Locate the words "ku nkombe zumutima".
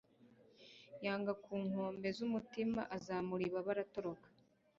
1.43-2.81